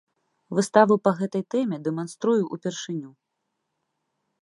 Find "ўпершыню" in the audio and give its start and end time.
2.55-3.15